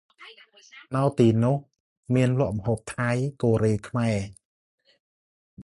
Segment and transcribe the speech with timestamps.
[0.95, 1.57] នៅទីនោះ
[2.15, 3.09] មានលក់ម្ហូបថៃ
[3.41, 4.17] កូរ៉េ ខ្មែរ។